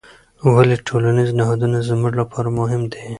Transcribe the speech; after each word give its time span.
ولې 0.53 0.75
ټولنیز 0.87 1.29
نهادونه 1.39 1.77
زموږ 1.89 2.13
لپاره 2.21 2.49
مهم 2.59 2.81
دي؟ 2.91 3.03